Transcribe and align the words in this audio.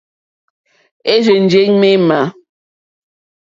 É 1.11 1.15
rzènjé 1.23 1.61
ŋmémà. 1.73 2.19